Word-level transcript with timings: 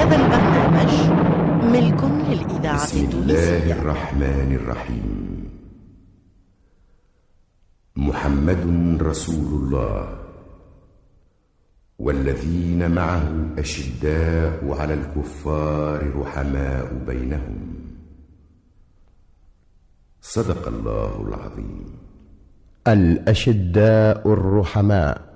هذا 0.00 0.16
البرنامج 0.16 0.92
ملك 1.72 2.04
للإذاعة 2.04 2.84
بسم 2.84 2.98
الله 2.98 3.10
التونسية. 3.10 3.72
الرحمن 3.72 4.54
الرحيم. 4.54 5.50
محمد 7.96 8.98
رسول 9.02 9.62
الله. 9.62 10.18
والذين 11.98 12.90
معه 12.90 13.46
أشداء 13.58 14.78
على 14.80 14.94
الكفار 14.94 16.20
رحماء 16.20 16.94
بينهم. 17.06 17.74
صدق 20.20 20.68
الله 20.68 21.28
العظيم. 21.28 21.84
الأشداء 22.88 24.32
الرحماء. 24.32 25.29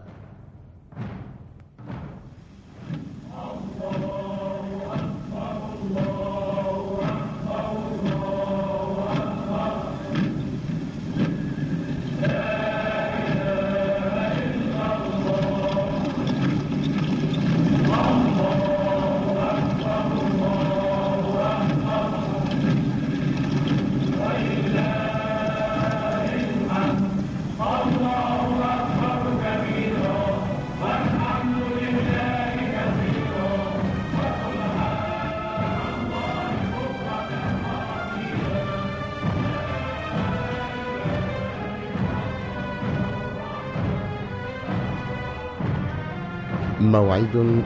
موعد 46.93 47.63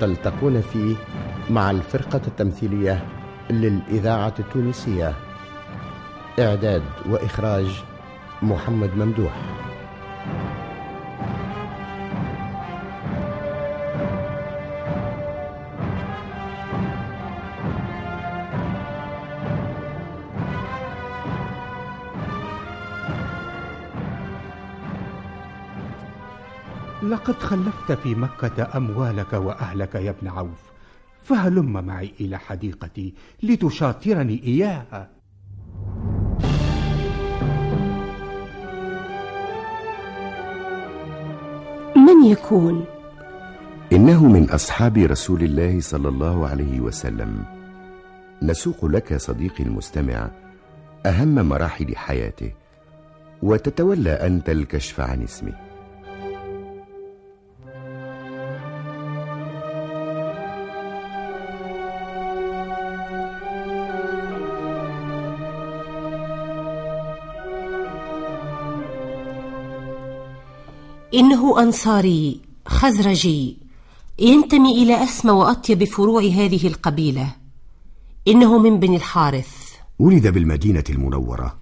تلتقون 0.00 0.60
فيه 0.60 0.94
مع 1.50 1.70
الفرقة 1.70 2.20
التمثيلية 2.26 3.04
للإذاعة 3.50 4.34
التونسية. 4.38 5.14
إعداد 6.38 6.82
وإخراج 7.10 7.82
محمد 8.42 8.90
ممدوح. 8.96 9.32
لقد 27.02 27.34
خلفت 27.34 27.92
في 27.92 28.14
مكة 28.14 28.76
أموالك 28.76 29.32
وأهلك 29.32 29.94
يا 29.94 30.10
ابن 30.10 30.28
عوف. 30.28 30.72
فهلم 31.22 31.86
معي 31.86 32.12
إلى 32.20 32.38
حديقتي 32.38 33.14
لتشاطرني 33.42 34.42
إياها. 34.44 35.10
من 41.96 42.24
يكون؟ 42.24 42.84
إنه 43.92 44.26
من 44.26 44.50
أصحاب 44.50 44.98
رسول 44.98 45.42
الله 45.42 45.80
صلى 45.80 46.08
الله 46.08 46.48
عليه 46.48 46.80
وسلم. 46.80 47.44
نسوق 48.42 48.84
لك 48.84 49.16
صديقي 49.16 49.64
المستمع 49.64 50.30
أهم 51.06 51.34
مراحل 51.34 51.96
حياته 51.96 52.52
وتتولى 53.42 54.10
أنت 54.10 54.50
الكشف 54.50 55.00
عن 55.00 55.22
اسمه. 55.22 55.71
إنه 71.14 71.62
أنصاري 71.62 72.40
خزرجي. 72.66 73.56
ينتمي 74.18 74.82
إلى 74.82 75.04
أسمى 75.04 75.30
وأطيب 75.30 75.84
فروع 75.84 76.22
هذه 76.22 76.66
القبيلة. 76.66 77.36
إنه 78.28 78.58
من 78.58 78.80
بني 78.80 78.96
الحارث. 78.96 79.72
ولد 79.98 80.28
بالمدينة 80.28 80.84
المنورة 80.90 81.58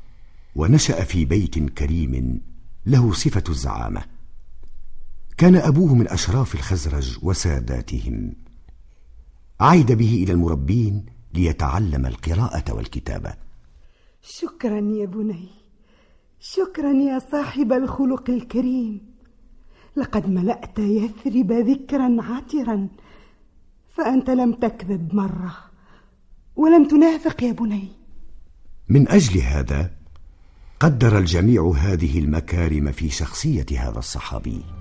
ونشأ 0.57 1.05
في 1.05 1.25
بيت 1.25 1.59
كريم 1.59 2.41
له 2.87 3.13
صفة 3.13 3.45
الزعامة. 3.49 4.03
كان 5.37 5.57
أبوه 5.57 5.95
من 5.95 6.09
أشراف 6.09 6.55
الخزرج 6.55 7.19
وساداتهم. 7.23 8.33
عيد 9.61 9.93
به 9.93 10.23
إلى 10.25 10.33
المربين 10.33 11.07
ليتعلم 11.35 12.07
القراءة 12.07 12.73
والكتابة. 12.73 13.35
شكرا 14.23 14.81
يا 14.81 15.07
بني. 15.07 15.49
شكرا 16.41 16.93
يا 16.93 17.19
صاحب 17.33 17.73
الخلق 17.73 18.31
الكريم. 18.31 19.10
لقد 20.01 20.29
ملأت 20.29 20.79
يثرب 20.79 21.53
ذكرا 21.53 22.17
عطرا 22.21 22.89
فأنت 23.97 24.31
لم 24.31 24.53
تكذب 24.53 25.15
مرة 25.15 25.57
ولم 26.57 26.89
تنافق 26.89 27.43
يا 27.43 27.53
بني. 27.53 27.89
من 28.89 29.09
أجل 29.09 29.41
هذا 29.41 29.91
قدر 30.81 31.19
الجميع 31.19 31.73
هذه 31.77 32.19
المكارم 32.19 32.93
في 32.93 33.11
شخصية 33.11 33.67
هذا 33.79 33.99
الصحابي. 33.99 34.80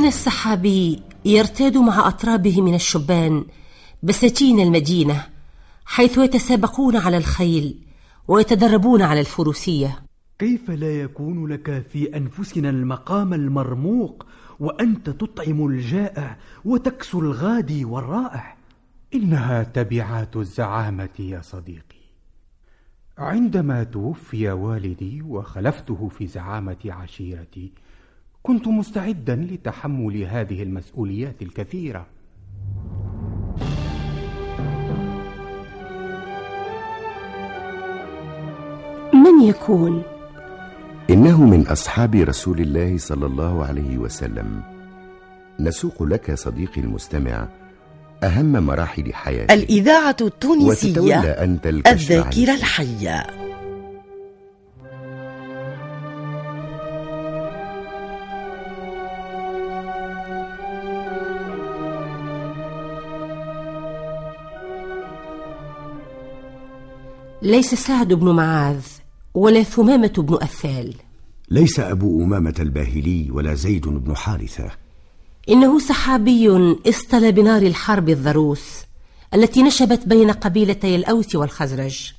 كان 0.00 0.08
السحابي 0.08 1.02
يرتاد 1.24 1.76
مع 1.76 2.08
أطرابه 2.08 2.62
من 2.62 2.74
الشبان 2.74 3.44
بساتين 4.02 4.60
المدينة 4.60 5.26
حيث 5.84 6.18
يتسابقون 6.18 6.96
على 6.96 7.16
الخيل 7.16 7.78
ويتدربون 8.28 9.02
على 9.02 9.20
الفروسية. 9.20 10.02
كيف 10.38 10.70
لا 10.70 11.00
يكون 11.00 11.46
لك 11.46 11.86
في 11.92 12.16
أنفسنا 12.16 12.70
المقام 12.70 13.34
المرموق 13.34 14.26
وأنت 14.60 15.10
تطعم 15.10 15.66
الجائع 15.66 16.36
وتكسو 16.64 17.20
الغادي 17.20 17.84
والرائع 17.84 18.56
إنها 19.14 19.62
تبعات 19.62 20.36
الزعامة 20.36 21.18
يا 21.18 21.40
صديقي. 21.40 22.00
عندما 23.18 23.84
توفي 23.84 24.50
والدي 24.50 25.22
وخلفته 25.22 26.08
في 26.08 26.26
زعامة 26.26 26.78
عشيرتي 26.84 27.72
كنت 28.42 28.68
مستعدا 28.68 29.36
لتحمل 29.36 30.24
هذه 30.24 30.62
المسؤوليات 30.62 31.42
الكثيرة. 31.42 32.06
من 39.12 39.42
يكون؟ 39.42 40.02
إنه 41.10 41.44
من 41.44 41.66
أصحاب 41.66 42.14
رسول 42.14 42.60
الله 42.60 42.98
صلى 42.98 43.26
الله 43.26 43.64
عليه 43.64 43.98
وسلم. 43.98 44.62
نسوق 45.60 46.02
لك 46.02 46.34
صديقي 46.34 46.80
المستمع 46.80 47.48
أهم 48.24 48.52
مراحل 48.52 49.14
حياته 49.14 49.54
الإذاعة 49.54 50.16
وتتولى 50.20 50.72
التونسية 50.72 51.20
أنت 51.20 51.66
ليس 67.42 67.74
سعد 67.74 68.12
بن 68.12 68.28
معاذ 68.28 68.82
ولا 69.34 69.62
ثمامة 69.62 70.12
بن 70.18 70.34
أثال. 70.34 70.94
ليس 71.50 71.80
أبو 71.80 72.24
أمامة 72.24 72.54
الباهلي 72.58 73.30
ولا 73.30 73.54
زيد 73.54 73.88
بن 73.88 74.16
حارثة. 74.16 74.70
إنه 75.48 75.78
سحابي 75.78 76.48
اصطل 76.88 77.32
بنار 77.32 77.62
الحرب 77.62 78.08
الضروس 78.08 78.84
التي 79.34 79.62
نشبت 79.62 80.08
بين 80.08 80.30
قبيلتي 80.30 80.96
الأوس 80.96 81.34
والخزرج. 81.34 82.12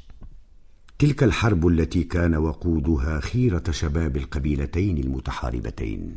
تلك 1.00 1.24
الحرب 1.24 1.68
التي 1.68 2.04
كان 2.04 2.36
وقودها 2.36 3.20
خيرة 3.20 3.64
شباب 3.72 4.18
القبيلتين 4.18 4.98
المتحاربتين. 4.98 6.16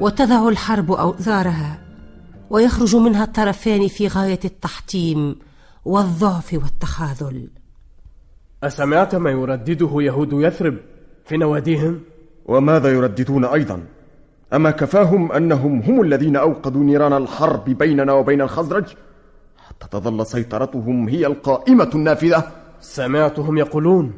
وتضع 0.00 0.48
الحرب 0.48 0.92
أوزارها 0.92 1.78
ويخرج 2.50 2.96
منها 2.96 3.24
الطرفان 3.24 3.88
في 3.88 4.08
غاية 4.08 4.40
التحطيم 4.44 5.36
والضعف 5.84 6.54
والتخاذل 6.54 7.48
أسمعت 8.62 9.14
ما 9.14 9.30
يردده 9.30 9.90
يهود 9.94 10.32
يثرب 10.32 10.76
في 11.24 11.36
نواديهم؟ 11.36 12.00
وماذا 12.46 12.92
يرددون 12.92 13.44
أيضا؟ 13.44 13.82
أما 14.52 14.70
كفاهم 14.70 15.32
أنهم 15.32 15.80
هم 15.80 16.00
الذين 16.02 16.36
أوقدوا 16.36 16.84
نيران 16.84 17.12
الحرب 17.12 17.64
بيننا 17.64 18.12
وبين 18.12 18.40
الخزرج 18.40 18.84
حتى 19.56 19.88
تظل 19.90 20.26
سيطرتهم 20.26 21.08
هي 21.08 21.26
القائمة 21.26 21.90
النافذة 21.94 22.52
سمعتهم 22.80 23.58
يقولون 23.58 24.12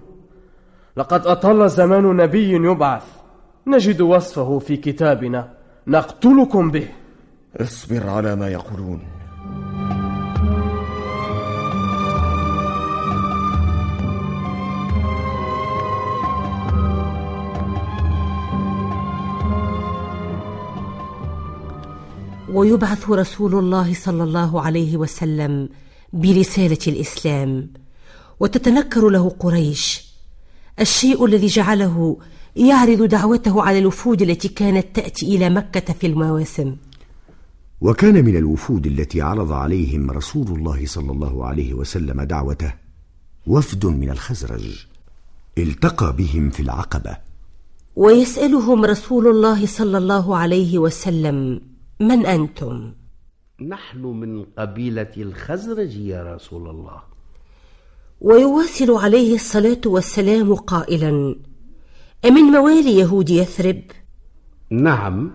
لقد 0.97 1.27
أطل 1.27 1.69
زمان 1.69 2.17
نبي 2.17 2.51
يبعث 2.51 3.05
نجد 3.67 4.01
وصفه 4.01 4.59
في 4.59 4.77
كتابنا 4.77 5.60
نقتلكم 5.91 6.71
به. 6.71 6.89
اصبر 7.57 8.09
على 8.09 8.37
ما 8.37 8.49
يقولون. 8.49 9.01
ويبعث 22.53 23.11
رسول 23.11 23.55
الله 23.55 23.95
صلى 23.95 24.23
الله 24.23 24.63
عليه 24.63 24.97
وسلم 24.97 25.69
برسالة 26.13 26.79
الإسلام 26.87 27.71
وتتنكر 28.41 29.09
له 29.09 29.29
قريش. 29.29 30.11
الشيء 30.81 31.25
الذي 31.25 31.47
جعله 31.47 32.17
يعرض 32.57 33.03
دعوته 33.03 33.63
على 33.63 33.79
الوفود 33.79 34.23
التي 34.23 34.49
كانت 34.49 34.87
تأتي 34.95 35.37
إلى 35.37 35.51
مكة 35.51 35.93
في 35.93 36.07
المواسم. 36.07 36.77
وكان 37.81 38.25
من 38.25 38.37
الوفود 38.37 38.87
التي 38.87 39.21
عرض 39.21 39.53
عليهم 39.53 40.11
رسول 40.11 40.47
الله 40.59 40.87
صلى 40.87 41.13
الله 41.13 41.47
عليه 41.47 41.75
وسلم 41.75 42.23
دعوته 42.23 42.75
وفد 43.47 43.87
من 43.87 44.11
الخزرج. 44.11 44.87
التقى 45.59 46.17
بهم 46.17 46.51
في 46.51 46.61
العقبة. 46.61 47.17
ويسألهم 47.97 48.85
رسول 48.85 49.27
الله 49.27 49.67
صلى 49.67 49.99
الله 49.99 50.37
عليه 50.37 50.79
وسلم 50.79 51.61
من 52.01 52.27
أنتم? 52.27 52.93
نحن 53.69 53.99
من 53.99 54.45
قبيلة 54.59 55.13
الخزرج 55.17 55.97
يا 55.97 56.35
رسول 56.35 56.69
الله. 56.69 57.03
ويواصل 58.21 58.91
عليه 58.91 59.35
الصلاة 59.35 59.81
والسلام 59.87 60.55
قائلا 60.55 61.37
أمن 62.25 62.43
موالي 62.43 62.99
يهود 62.99 63.31
يثرب؟ 63.31 63.83
نعم. 64.71 65.31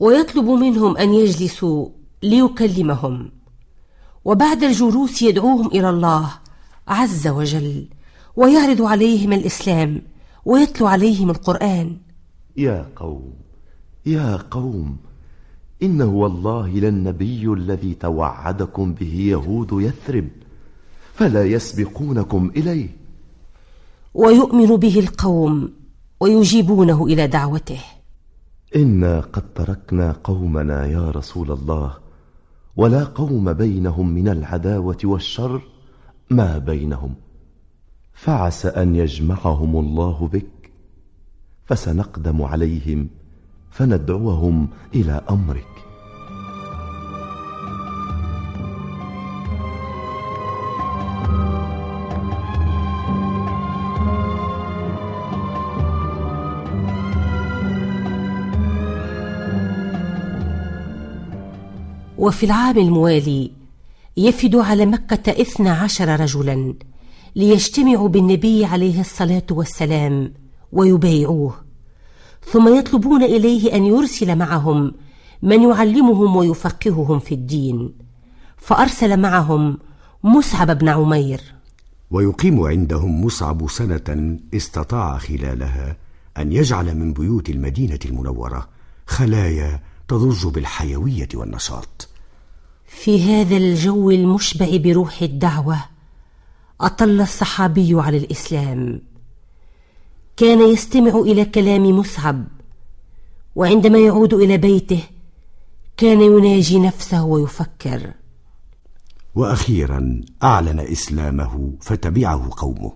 ويطلب 0.00 0.44
منهم 0.44 0.96
أن 0.96 1.14
يجلسوا 1.14 1.88
ليكلمهم. 2.22 3.30
وبعد 4.24 4.64
الجلوس 4.64 5.22
يدعوهم 5.22 5.66
إلى 5.66 5.90
الله 5.90 6.30
عز 6.88 7.28
وجل 7.28 7.88
ويعرض 8.36 8.82
عليهم 8.82 9.32
الإسلام 9.32 10.02
ويتلو 10.44 10.86
عليهم 10.86 11.30
القرآن. 11.30 11.96
يا 12.56 12.86
قوم 12.96 13.32
يا 14.06 14.36
قوم 14.50 14.96
انه 15.82 16.06
والله 16.06 16.68
للنبي 16.68 17.52
الذي 17.52 17.94
توعدكم 17.94 18.94
به 18.94 19.14
يهود 19.14 19.68
يثرب 19.72 20.28
فلا 21.14 21.44
يسبقونكم 21.44 22.50
إليه. 22.56 22.88
ويؤمن 24.14 24.76
به 24.76 25.00
القوم 25.00 25.83
ويجيبونه 26.20 27.06
إلى 27.06 27.26
دعوته. 27.26 27.80
إنا 28.76 29.20
قد 29.20 29.52
تركنا 29.54 30.16
قومنا 30.24 30.86
يا 30.86 31.10
رسول 31.10 31.50
الله 31.52 31.94
ولا 32.76 33.04
قوم 33.04 33.52
بينهم 33.52 34.08
من 34.08 34.28
العداوة 34.28 34.98
والشر 35.04 35.62
ما 36.30 36.58
بينهم. 36.58 37.14
فعسى 38.14 38.68
أن 38.68 38.96
يجمعهم 38.96 39.76
الله 39.76 40.28
بك 40.32 40.70
فسنقدم 41.64 42.42
عليهم 42.42 43.08
فندعوهم 43.70 44.68
إلى 44.94 45.20
أمرك. 45.30 45.73
وفي 62.18 62.46
العام 62.46 62.78
الموالي 62.78 63.50
يفد 64.16 64.56
على 64.56 64.86
مكة 64.86 65.32
إثنى 65.42 65.70
عشر 65.70 66.20
رجلا 66.20 66.74
ليجتمعوا 67.36 68.08
بالنبي 68.08 68.64
عليه 68.64 69.00
الصلاة 69.00 69.46
والسلام 69.50 70.32
ويبايعوه. 70.72 71.54
ثم 72.52 72.78
يطلبون 72.78 73.22
إليه 73.22 73.74
أن 73.74 73.84
يرسل 73.84 74.36
معهم 74.36 74.92
من 75.42 75.62
يعلمهم 75.62 76.36
ويفقههم 76.36 77.18
في 77.18 77.34
الدين. 77.34 77.94
فأرسل 78.56 79.20
معهم 79.20 79.78
مصعب 80.24 80.78
بن 80.78 80.88
عمير. 80.88 81.40
ويقيم 82.10 82.60
عندهم 82.60 83.24
مصعب 83.24 83.70
سنة 83.70 84.38
استطاع 84.54 85.18
خلالها 85.18 85.96
أن 86.38 86.52
يجعل 86.52 86.94
من 86.94 87.12
بيوت 87.12 87.50
المدينة 87.50 87.98
المنورة 88.04 88.68
خلايا 89.06 89.80
تضج 90.08 90.46
بالحيوية 90.46 91.28
والنشاط. 91.34 92.08
في 92.86 93.22
هذا 93.22 93.56
الجو 93.56 94.10
المشبع 94.10 94.76
بروح 94.76 95.22
الدعوة 95.22 95.78
أطل 96.80 97.20
الصحابي 97.20 97.94
على 97.94 98.16
الإسلام. 98.16 99.00
كان 100.36 100.60
يستمع 100.72 101.18
إلى 101.18 101.44
كلام 101.44 101.98
مصعب 101.98 102.44
وعندما 103.54 103.98
يعود 103.98 104.34
إلى 104.34 104.56
بيته 104.56 105.02
كان 105.96 106.20
يناجي 106.20 106.78
نفسه 106.78 107.24
ويفكر. 107.24 108.12
وأخيرا 109.34 110.20
أعلن 110.42 110.80
إسلامه 110.80 111.72
فتبعه 111.80 112.50
قومه. 112.56 112.92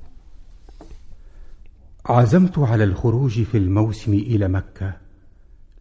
عزمت 2.06 2.58
على 2.58 2.84
الخروج 2.84 3.42
في 3.42 3.58
الموسم 3.58 4.12
إلى 4.14 4.48
مكة. 4.48 5.07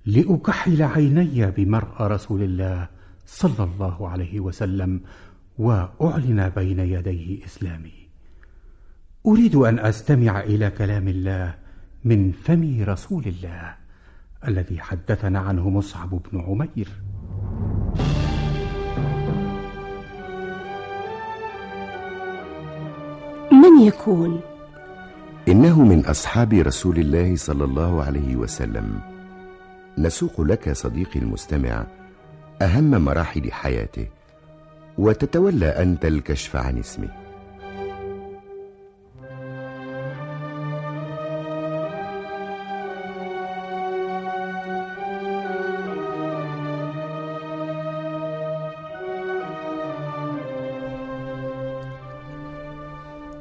لأكحل 0.07 0.83
عيني 0.83 1.51
بمرأى 1.51 2.07
رسول 2.07 2.43
الله 2.43 2.87
صلى 3.25 3.63
الله 3.63 4.09
عليه 4.09 4.39
وسلم 4.39 5.01
وأعلن 5.57 6.49
بين 6.49 6.79
يديه 6.79 7.45
إسلامي. 7.45 8.07
أريد 9.25 9.55
أن 9.55 9.79
أستمع 9.79 10.39
إلى 10.39 10.69
كلام 10.69 11.07
الله 11.07 11.55
من 12.03 12.31
فم 12.31 12.83
رسول 12.83 13.23
الله 13.25 13.75
الذي 14.47 14.79
حدثنا 14.79 15.39
عنه 15.39 15.69
مصعب 15.69 16.09
بن 16.09 16.39
عمير. 16.39 16.87
من 23.51 23.81
يكون؟ 23.87 24.41
إنه 25.47 25.83
من 25.83 26.05
أصحاب 26.05 26.53
رسول 26.53 26.97
الله 26.97 27.35
صلى 27.35 27.63
الله 27.63 28.03
عليه 28.03 28.35
وسلم. 28.35 29.16
نسوق 29.97 30.41
لك 30.41 30.73
صديقي 30.73 31.19
المستمع 31.19 31.85
أهم 32.61 32.91
مراحل 33.05 33.51
حياته 33.51 34.07
وتتولى 34.97 35.65
أنت 35.65 36.05
الكشف 36.05 36.55
عن 36.55 36.79
اسمه. 36.79 37.07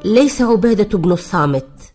ليس 0.05 0.43
عبادة 0.43 0.99
بن 0.99 1.13
الصامت 1.13 1.93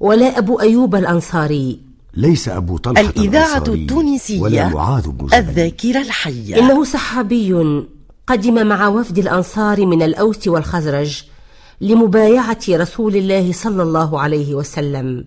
ولا 0.00 0.38
أبو 0.38 0.60
أيوب 0.60 0.94
الأنصاري. 0.94 1.81
ليس 2.14 2.48
أبو 2.48 2.76
طلحة 2.76 3.00
الإذاعة 3.00 3.64
التونسية 3.68 4.40
ولا 4.40 4.68
معاذ 4.68 5.08
بن 5.08 5.26
جبل. 5.26 5.34
الذاكرة 5.34 6.00
الحية. 6.00 6.58
إنه 6.58 6.84
صحابي 6.84 7.84
قدم 8.26 8.66
مع 8.66 8.88
وفد 8.88 9.18
الأنصار 9.18 9.86
من 9.86 10.02
الأوس 10.02 10.48
والخزرج 10.48 11.22
لمبايعة 11.80 12.58
رسول 12.68 13.16
الله 13.16 13.52
صلى 13.52 13.82
الله 13.82 14.20
عليه 14.20 14.54
وسلم 14.54 15.24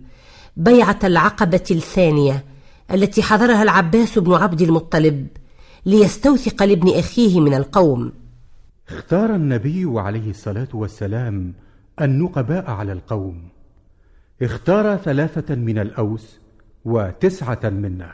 بيعة 0.57 0.99
العقبة 1.03 1.63
الثانية 1.71 2.45
التي 2.91 3.23
حضرها 3.23 3.63
العباس 3.63 4.19
بن 4.19 4.33
عبد 4.33 4.61
المطلب 4.61 5.27
ليستوثق 5.85 6.63
لابن 6.63 6.89
أخيه 6.99 7.39
من 7.39 7.53
القوم. 7.53 8.11
اختار 8.89 9.35
النبي 9.35 9.99
عليه 9.99 10.29
الصلاة 10.29 10.67
والسلام 10.73 11.53
النقباء 12.01 12.71
على 12.71 12.91
القوم. 12.91 13.41
اختار 14.41 14.97
ثلاثة 14.97 15.55
من 15.55 15.79
الأوس 15.79 16.39
وتسعة 16.85 17.59
منا. 17.63 18.11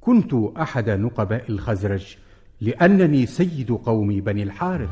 كنت 0.00 0.34
أحد 0.60 0.90
نقباء 0.90 1.44
الخزرج 1.48 2.16
لأنني 2.60 3.26
سيد 3.26 3.70
قوم 3.72 4.08
بني 4.08 4.42
الحارث. 4.42 4.88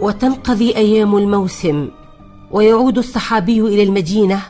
وتنقضي 0.00 0.76
أيام 0.76 1.16
الموسم. 1.16 1.88
ويعود 2.52 2.98
الصحابي 2.98 3.60
إلى 3.60 3.82
المدينة 3.82 4.42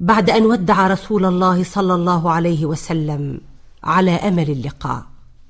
بعد 0.00 0.30
أن 0.30 0.46
ودع 0.46 0.86
رسول 0.86 1.24
الله 1.24 1.64
صلى 1.64 1.94
الله 1.94 2.30
عليه 2.30 2.66
وسلم 2.66 3.40
على 3.84 4.10
أمل 4.10 4.50
اللقاء. 4.50 5.06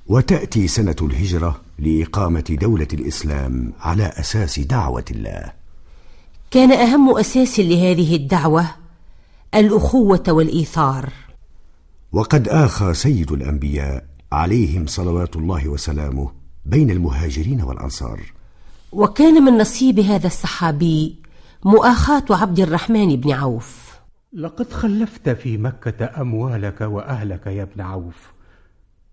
وتأتي 0.06 0.68
سنة 0.68 0.96
الهجرة 1.02 1.60
لإقامة 1.78 2.44
دولة 2.60 2.88
الإسلام 2.92 3.72
على 3.80 4.12
أساس 4.16 4.58
دعوة 4.58 5.04
الله. 5.10 5.52
كان 6.50 6.72
أهم 6.72 7.18
أساس 7.18 7.60
لهذه 7.60 8.16
الدعوة 8.16 8.66
الأخوة 9.54 10.24
والإيثار. 10.28 11.12
وقد 12.12 12.48
اخى 12.48 12.94
سيد 12.94 13.32
الأنبياء 13.32 14.04
عليهم 14.32 14.86
صلوات 14.86 15.36
الله 15.36 15.68
وسلامه 15.68 16.30
بين 16.66 16.90
المهاجرين 16.90 17.62
والأنصار. 17.62 18.20
وكان 18.92 19.42
من 19.42 19.58
نصيب 19.58 20.00
هذا 20.00 20.26
الصحابي 20.26 21.19
مؤاخاة 21.64 22.24
عبد 22.30 22.60
الرحمن 22.60 23.16
بن 23.16 23.32
عوف. 23.32 24.00
لقد 24.32 24.72
خلفت 24.72 25.28
في 25.28 25.58
مكة 25.58 26.20
أموالك 26.20 26.80
وأهلك 26.80 27.46
يا 27.46 27.62
ابن 27.62 27.80
عوف. 27.80 28.32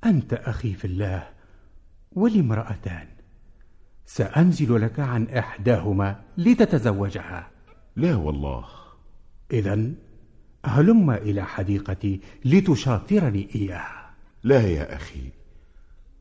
أنت 0.05 0.33
أخي 0.33 0.73
في 0.73 0.85
الله 0.85 1.27
ولي 2.11 2.39
امراتان 2.39 3.07
سأنزل 4.05 4.81
لك 4.81 4.99
عن 4.99 5.27
إحداهما 5.27 6.21
لتتزوجها. 6.37 7.49
لا 7.95 8.15
والله. 8.15 8.65
اذا 9.51 9.91
هلم 10.65 11.11
إلى 11.11 11.43
حديقتي 11.43 12.21
لتشاطرني 12.45 13.49
إياها. 13.55 14.09
لا 14.43 14.61
يا 14.61 14.95
أخي. 14.95 15.31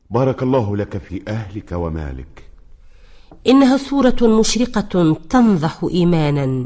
بارك 0.09 0.43
الله 0.43 0.77
لك 0.77 0.97
في 0.97 1.21
أهلك 1.27 1.71
ومالك. 1.71 2.46
إنها 3.47 3.77
صوره 3.77 4.15
مشرقة 4.21 5.15
تنضح 5.29 5.87
إيمانا. 5.91 6.65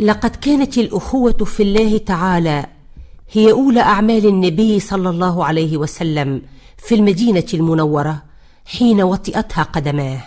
لقد 0.00 0.36
كانت 0.36 0.78
الأخوة 0.78 1.32
في 1.32 1.62
الله 1.62 1.98
تعالى 1.98 2.66
هي 3.32 3.52
أولى 3.52 3.80
أعمال 3.80 4.26
النبي 4.26 4.80
صلى 4.80 5.10
الله 5.10 5.44
عليه 5.44 5.76
وسلم 5.76 6.42
في 6.76 6.94
المدينة 6.94 7.46
المنورة. 7.54 8.27
حين 8.68 9.02
وطئتها 9.02 9.62
قدماه. 9.62 10.22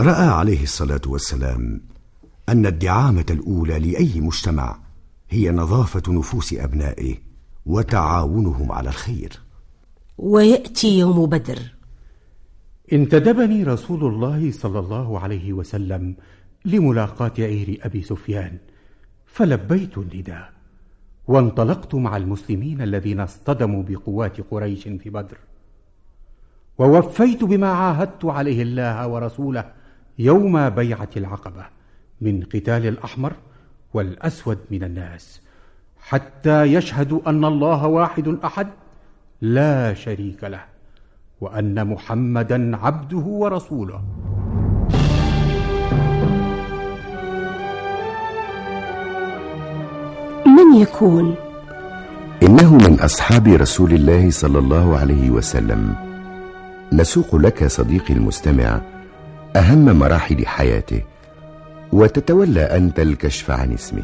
رأى 0.00 0.26
عليه 0.26 0.62
الصلاة 0.62 1.00
والسلام 1.06 1.80
أن 2.48 2.66
الدعامة 2.66 3.24
الأولى 3.30 3.78
لأي 3.78 4.20
مجتمع 4.20 4.78
هي 5.30 5.50
نظافة 5.50 6.02
نفوس 6.12 6.52
أبنائه 6.52 7.14
وتعاونهم 7.66 8.72
على 8.72 8.88
الخير. 8.88 9.40
ويأتي 10.18 10.98
يوم 10.98 11.26
بدر. 11.26 11.58
انتدبني 12.92 13.64
رسول 13.64 14.04
الله 14.04 14.52
صلى 14.52 14.78
الله 14.78 15.20
عليه 15.20 15.52
وسلم 15.52 16.16
لملاقاة 16.64 17.32
عير 17.38 17.80
أبي 17.82 18.02
سفيان 18.02 18.58
فلبيت 19.26 19.98
النداء 19.98 20.52
وانطلقت 21.28 21.94
مع 21.94 22.16
المسلمين 22.16 22.82
الذين 22.82 23.20
اصطدموا 23.20 23.82
بقوات 23.82 24.40
قريش 24.50 24.82
في 24.82 25.10
بدر. 25.10 25.36
ووفيت 26.78 27.44
بما 27.44 27.68
عاهدت 27.68 28.24
عليه 28.24 28.62
الله 28.62 29.06
ورسوله 29.08 29.64
يوم 30.18 30.70
بيعة 30.70 31.08
العقبة 31.16 31.64
من 32.20 32.42
قتال 32.42 32.86
الأحمر 32.86 33.32
والأسود 33.94 34.58
من 34.70 34.84
الناس 34.84 35.40
حتى 36.00 36.62
يشهدوا 36.62 37.20
أن 37.26 37.44
الله 37.44 37.86
واحد 37.86 38.38
أحد 38.44 38.68
لا 39.40 39.94
شريك 39.94 40.44
له 40.44 40.64
وأن 41.40 41.86
محمدا 41.86 42.76
عبده 42.76 43.16
ورسوله. 43.16 44.00
من 50.46 50.80
يكون؟ 50.80 51.34
إنه 52.42 52.74
من 52.74 53.00
أصحاب 53.00 53.48
رسول 53.48 53.92
الله 53.92 54.30
صلى 54.30 54.58
الله 54.58 54.98
عليه 54.98 55.30
وسلم. 55.30 56.05
نسوق 56.92 57.36
لك 57.36 57.66
صديقي 57.66 58.14
المستمع 58.14 58.80
أهم 59.56 59.98
مراحل 59.98 60.46
حياته 60.46 61.02
وتتولى 61.92 62.60
أنت 62.60 63.00
الكشف 63.00 63.50
عن 63.50 63.72
اسمه. 63.72 64.02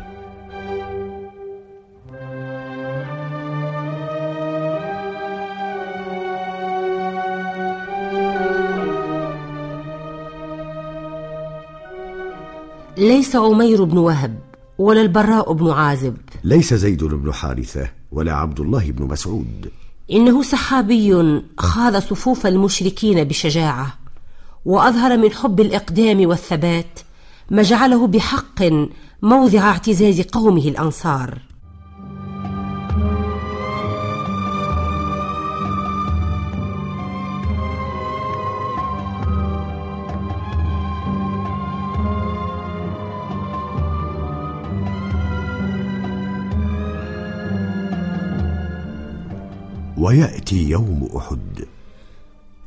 ليس 12.98 13.36
عمير 13.36 13.84
بن 13.84 13.98
وهب 13.98 14.38
ولا 14.78 15.00
البراء 15.00 15.52
بن 15.52 15.70
عازب. 15.70 16.16
ليس 16.44 16.74
زيد 16.74 17.04
بن 17.04 17.32
حارثة 17.32 17.88
ولا 18.12 18.32
عبد 18.32 18.60
الله 18.60 18.90
بن 18.90 19.04
مسعود. 19.04 19.70
إنه 20.10 20.42
صحابي 20.42 21.42
خاض 21.58 21.96
صفوف 21.96 22.46
المشركين 22.46 23.24
بشجاعة 23.24 23.98
وأظهر 24.64 25.16
من 25.16 25.32
حب 25.32 25.60
الإقدام 25.60 26.26
والثبات 26.28 27.00
ما 27.50 27.62
جعله 27.62 28.06
بحق 28.06 28.62
موضع 29.22 29.58
اعتزاز 29.58 30.20
قومه 30.20 30.68
الأنصار. 30.68 31.38
ويأتي 50.02 50.70
يوم 50.70 51.08
أحد. 51.16 51.64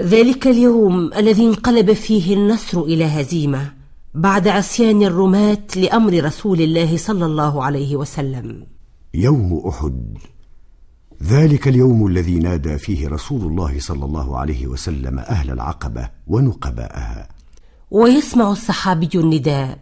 ذلك 0.01 0.47
اليوم 0.47 1.13
الذي 1.13 1.45
انقلب 1.45 1.93
فيه 1.93 2.33
النصر 2.33 2.81
إلى 2.81 3.05
هزيمة 3.05 3.71
بعد 4.13 4.47
عصيان 4.47 5.03
الرماة 5.03 5.67
لأمر 5.75 6.23
رسول 6.23 6.61
الله 6.61 6.97
صلى 6.97 7.25
الله 7.25 7.63
عليه 7.63 7.95
وسلم. 7.95 8.67
يوم 9.13 9.63
أحد. 9.67 10.17
ذلك 11.23 11.67
اليوم 11.67 12.07
الذي 12.07 12.39
نادى 12.39 12.77
فيه 12.77 13.07
رسول 13.07 13.41
الله 13.41 13.79
صلى 13.79 14.05
الله 14.05 14.37
عليه 14.37 14.67
وسلم 14.67 15.19
أهل 15.19 15.51
العقبة 15.51 16.09
ونقباءها. 16.27 17.29
ويسمع 17.91 18.51
الصحابي 18.51 19.09
النداء 19.15 19.79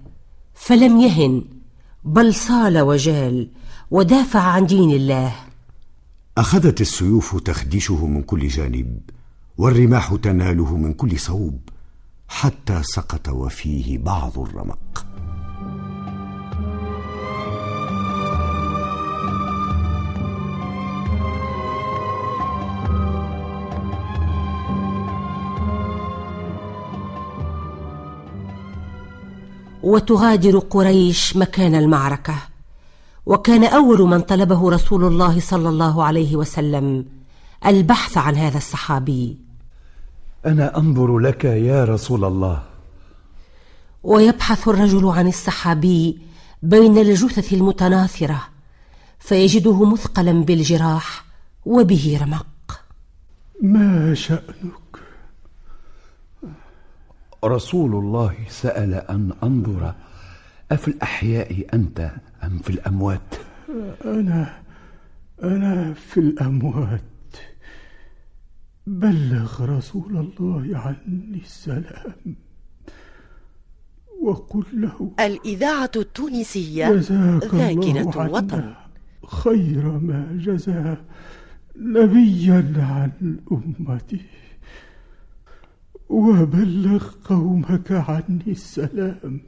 فلم 0.53 1.01
يهن 1.01 1.43
بل 2.03 2.33
صال 2.33 2.79
وجال 2.79 3.50
ودافع 3.91 4.39
عن 4.39 4.65
دين 4.65 4.91
الله. 4.91 5.52
أخذت 6.38 6.82
السيوف 6.82 7.36
تخدشه 7.40 8.06
من 8.06 8.22
كل 8.22 8.48
جانب 8.48 9.00
والرماح 9.58 10.16
تناله 10.16 10.78
من 10.78 10.94
كل 10.94 11.20
صوب 11.20 11.60
حتى 12.28 12.82
سقط 12.84 13.30
وفيه 13.30 13.98
بعض 13.98 14.40
الرمق. 14.40 15.06
وتغادر 29.84 30.60
قريش 30.60 31.38
مكان 31.38 31.75
المعركة. 31.75 32.52
وكان 33.25 33.63
أول 33.63 34.01
من 34.01 34.22
طلبه 34.22 34.70
رسول 34.70 35.03
الله 35.03 35.39
صلى 35.39 35.70
الله 35.70 36.03
عليه 36.03 36.36
وسلم 36.36 37.06
البحث 37.65 38.18
عن 38.18 38.36
هذا 38.36 38.58
الصحابي. 38.58 39.38
أنا 40.46 40.77
أنظر 40.77 41.18
لك 41.18 41.46
يا 41.46 41.86
رسول 41.86 42.25
الله. 42.25 42.63
ويبحث 44.03 44.68
الرجل 44.68 45.08
عن 45.08 45.27
الصحابي 45.27 46.20
بين 46.63 46.98
الجثث 46.98 47.53
المتناثرة 47.53 48.42
فيجده 49.20 49.86
مثقلا 49.86 50.44
بالجراح 50.44 51.25
وبه 51.65 52.20
رمق. 52.22 52.82
ما 53.62 54.13
شأنك؟ 54.13 55.00
رسول 57.46 57.96
الله 57.96 58.36
سأل 58.50 58.94
أن 58.94 59.34
أنظر. 59.44 59.94
أفي 60.72 60.88
الأحياء 60.88 61.68
أنت؟ 61.74 62.12
أم 62.46 62.58
في 62.58 62.70
الأموات؟ 62.70 63.36
أنا 64.06 64.62
أنا 65.44 65.94
في 65.94 66.20
الأموات. 66.20 67.02
بلغ 68.88 69.66
رسول 69.78 70.18
الله 70.18 70.78
عني 70.78 71.42
السلام. 71.44 72.36
وقل 74.22 74.66
له 74.74 75.12
الإذاعة 75.20 75.92
التونسية 75.96 76.92
جزاك 76.92 77.56
ذاكرة 77.56 78.02
الله 78.02 78.30
وطن 78.32 78.60
عنا 78.60 78.76
خير 79.28 79.86
ما 79.92 80.38
جزى 80.46 80.98
نبيا 81.76 82.74
عن 82.78 83.40
أمته 83.52 84.26
وبلغ 86.10 87.04
قومك 87.26 87.92
عني 87.92 88.48
السلام. 88.48 89.42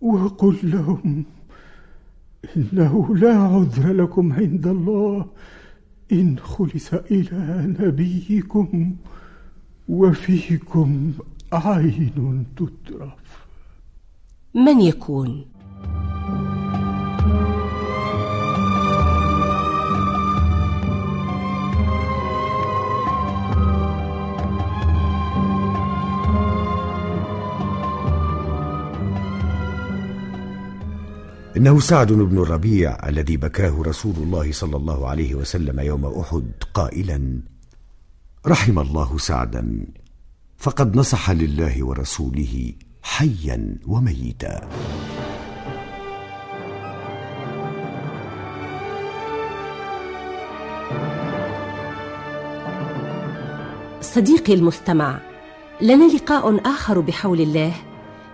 وقل 0.00 0.58
لهم 0.62 1.24
إنه 2.56 3.16
لا 3.16 3.38
عذر 3.38 3.92
لكم 3.92 4.32
عند 4.32 4.66
الله 4.66 5.26
إن 6.12 6.38
خلص 6.38 6.94
إلى 6.94 7.74
نبيكم 7.80 8.96
وفيكم 9.88 11.12
عين 11.52 12.46
تترف. 12.56 13.46
من 14.54 14.80
يكون؟ 14.80 15.55
إنه 31.56 31.80
سعد 31.80 32.12
بن 32.12 32.38
الربيع 32.38 33.08
الذي 33.08 33.36
بكاه 33.36 33.82
رسول 33.82 34.14
الله 34.16 34.52
صلى 34.52 34.76
الله 34.76 35.08
عليه 35.08 35.34
وسلم 35.34 35.80
يوم 35.80 36.06
أحد 36.06 36.50
قائلا 36.74 37.40
رحم 38.46 38.78
الله 38.78 39.18
سعدا 39.18 39.86
فقد 40.56 40.96
نصح 40.96 41.30
لله 41.30 41.84
ورسوله 41.84 42.72
حيا 43.02 43.78
وميتا. 43.86 44.68
صديقي 54.00 54.54
المستمع 54.54 55.20
لنا 55.80 56.04
لقاء 56.04 56.60
آخر 56.66 57.00
بحول 57.00 57.40
الله 57.40 57.72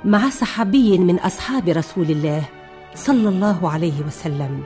مع 0.05 0.31
صحابي 0.31 0.99
من 0.99 1.19
أصحاب 1.19 1.69
رسول 1.69 2.11
الله 2.11 2.62
صلى 2.95 3.29
الله 3.29 3.71
عليه 3.71 4.03
وسلم. 4.07 4.63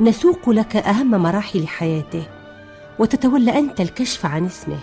نسوق 0.00 0.50
لك 0.50 0.76
أهم 0.76 1.10
مراحل 1.10 1.66
حياته 1.66 2.26
وتتولى 2.98 3.58
أنت 3.58 3.80
الكشف 3.80 4.26
عن 4.26 4.46
اسمه. 4.46 4.78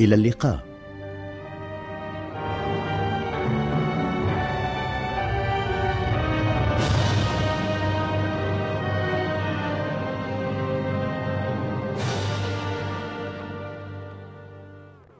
إلى 0.00 0.14
اللقاء. 0.14 0.69